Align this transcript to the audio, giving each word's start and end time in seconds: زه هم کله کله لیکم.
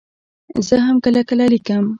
زه 0.67 0.75
هم 0.85 0.95
کله 1.05 1.21
کله 1.29 1.45
لیکم. 1.53 1.85